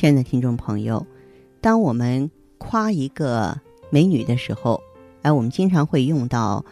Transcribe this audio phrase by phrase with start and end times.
[0.00, 1.06] 亲爱的听众朋友，
[1.60, 3.54] 当我们夸一个
[3.90, 4.80] 美女的时候，
[5.20, 6.64] 哎，我们经常会用到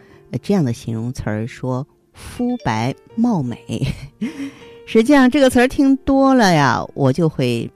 [0.43, 3.87] 这样的形容词儿，说肤白貌美。
[4.89, 7.71] 实际上，这个词儿听多了呀，我就会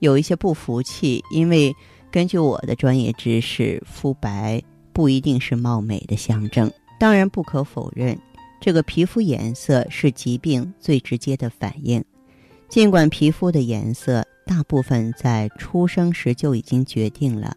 [0.00, 1.72] 有一些不服气，因为
[2.10, 4.60] 根据我的专业知识，肤白
[4.92, 6.68] 不一定是貌美的象征。
[6.98, 8.18] 当然，不可否认，
[8.60, 12.04] 这个皮肤颜色是疾病最直接的反应。
[12.68, 17.56] 尽管皮肤的颜色，大部分在出生时就已经决定了，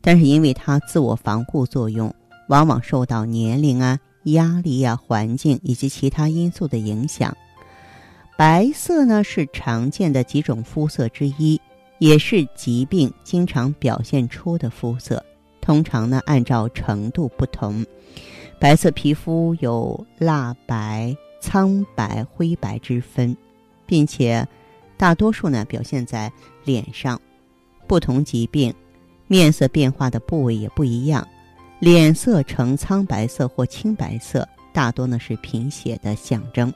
[0.00, 2.12] 但是因为它自我防护作用，
[2.48, 7.36] 往往受到年龄啊、压力啊、环境以及其他因素的影响。
[8.38, 11.60] 白色呢是常见的几种肤色之一，
[11.98, 15.22] 也是疾病经常表现出的肤色。
[15.60, 17.84] 通常呢按照程度不同，
[18.58, 23.36] 白色皮肤有蜡白、苍白、灰白之分，
[23.84, 24.48] 并且。
[25.00, 26.30] 大多数呢表现在
[26.62, 27.18] 脸上，
[27.86, 28.74] 不同疾病
[29.28, 31.26] 面色变化的部位也不一样。
[31.78, 36.70] 脸色呈苍白色或青白色，大多呢是贫血的象征。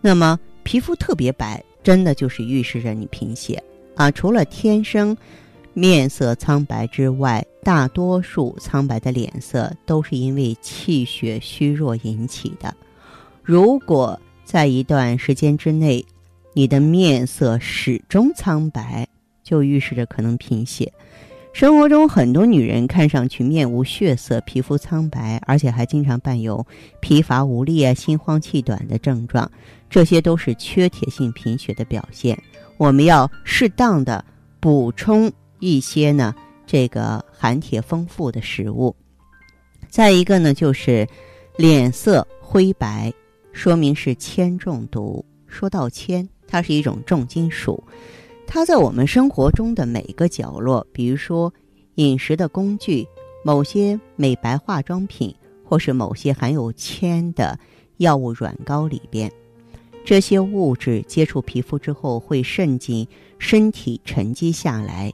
[0.00, 3.62] 那么皮肤特别白，真的就是预示着你贫血
[3.94, 4.10] 啊！
[4.10, 5.16] 除了天生
[5.74, 12.74] 面色苍白之外，大多数苍白的脸色都是因为气血虚弱引起的。
[13.44, 16.04] 如果在一段时间之内，
[16.58, 19.06] 你的面色始终苍白，
[19.44, 20.92] 就预示着可能贫血。
[21.52, 26.66] 生活中很多女人看上去面无血色，皮肤苍白，而且还经常伴有
[26.98, 29.48] 疲乏无力啊、心慌气短的症状，
[29.88, 32.36] 这些都是缺铁性贫血的表现。
[32.76, 34.24] 我们要适当的
[34.58, 35.30] 补充
[35.60, 36.34] 一些呢，
[36.66, 38.92] 这个含铁丰富的食物。
[39.88, 41.06] 再一个呢，就是
[41.56, 43.14] 脸色灰白，
[43.52, 45.24] 说明是铅中毒。
[45.46, 46.28] 说到铅。
[46.48, 47.84] 它是一种重金属，
[48.46, 51.52] 它在我们生活中的每个角落，比如说
[51.96, 53.06] 饮食的工具、
[53.44, 55.32] 某些美白化妆品，
[55.62, 57.56] 或是某些含有铅的
[57.98, 59.30] 药物软膏里边，
[60.04, 63.06] 这些物质接触皮肤之后会渗进
[63.38, 65.12] 身体沉积下来。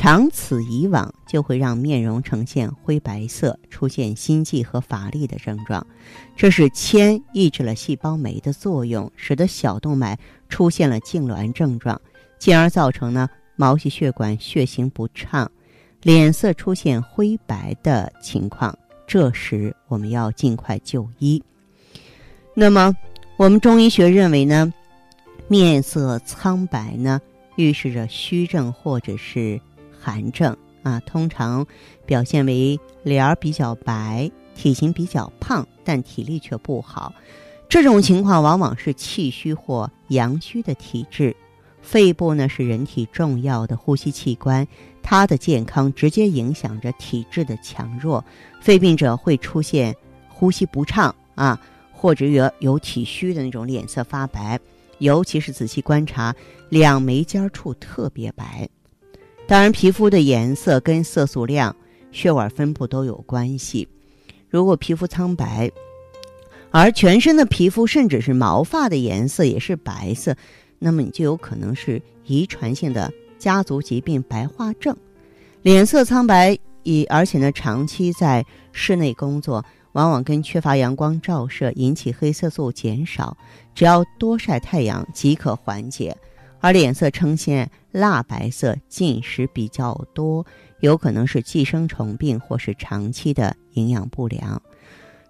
[0.00, 5.86] 长此以往，就会让面容呈现灰白色，出现心悸和乏力的症状。
[6.34, 10.18] 这是铅抑制了细胞酶的作用，使得小动脉
[10.48, 12.00] 出现了痉挛症状，
[12.38, 15.52] 进而造成呢毛细血管血行不畅，
[16.00, 18.74] 脸色出现灰白的情况。
[19.06, 21.42] 这时我们要尽快就医。
[22.54, 22.96] 那么，
[23.36, 24.72] 我们中医学认为呢，
[25.46, 27.20] 面色苍白呢，
[27.56, 29.60] 预示着虚症或者是。
[30.00, 31.66] 寒症啊，通常
[32.06, 37.12] 表现为脸儿比较白，体型比较胖，但体力却不好。
[37.68, 41.36] 这种情况往往是气虚或阳虚的体质。
[41.82, 44.66] 肺部呢是人体重要的呼吸器官，
[45.02, 48.24] 它的健康直接影响着体质的强弱。
[48.60, 49.94] 肺病者会出现
[50.28, 51.60] 呼吸不畅啊，
[51.92, 54.60] 或者有有体虚的那种脸色发白，
[54.98, 56.34] 尤其是仔细观察，
[56.68, 58.68] 两眉尖处特别白。
[59.50, 61.74] 当然，皮肤的颜色跟色素量、
[62.12, 63.88] 血管分布都有关系。
[64.48, 65.68] 如果皮肤苍白，
[66.70, 70.36] 而全身的皮肤甚至是毛发的颜色也是白色，
[70.78, 74.96] 那么你就有可能是遗传性的家族疾病——白化症。
[75.62, 83.36] 脸色苍白，以而且呢，长期在室内工作，往往跟缺乏阳光照射引起黑色素减少。
[83.74, 86.16] 只要多晒太阳即可缓解。
[86.60, 90.44] 而脸色呈现蜡白色，进食比较多，
[90.80, 94.60] 有可能是寄生虫病或是长期的营养不良。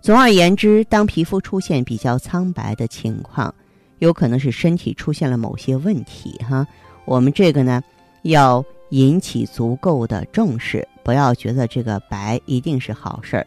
[0.03, 3.55] 总而言之，当皮肤出现比较苍白的情况，
[3.99, 6.37] 有可能是身体出现了某些问题。
[6.49, 6.67] 哈，
[7.05, 7.83] 我们这个呢，
[8.23, 13.47] 要引起足够的重视，不要觉得这个白一定是好事儿。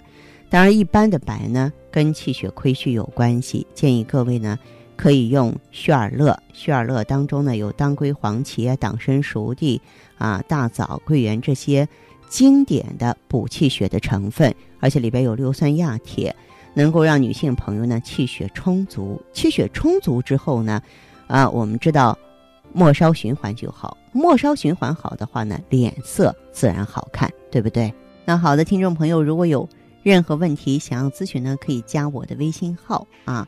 [0.50, 4.58] 当然，一般的白呢，跟气血亏虚有关系，建议各位呢。
[4.96, 9.82] 可以用血尔乐，血尔乐当中呢有当归、黄芪、党参、熟地
[10.18, 11.88] 啊、大枣、桂圆这些
[12.30, 16.36] 经典的补气血的成分，而且里边有硫酸亚铁，
[16.74, 19.22] 能够让女性朋友呢气血充足。
[19.34, 20.82] 气血充足之后呢，
[21.28, 22.18] 啊，我们知道
[22.72, 23.98] 末梢循环就好。
[24.12, 27.94] 末梢循环好的话呢，脸色自然好看，对不对？
[28.26, 29.68] 那好的，听众朋友，如果有
[30.02, 33.48] 任何问题想要咨询呢，可以加我的微信号啊，